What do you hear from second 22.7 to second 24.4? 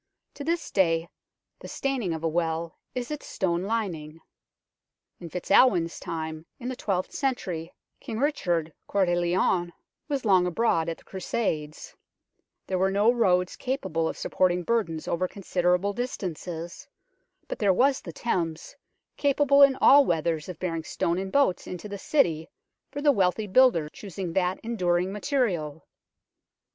for the wealthy builder choosing